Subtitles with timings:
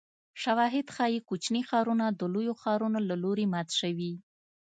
[0.41, 4.13] شواهد ښيي کوچني ښارونه د لویو ښارونو له لوري مات شوي